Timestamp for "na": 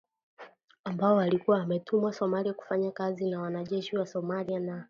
3.29-3.41, 4.59-4.79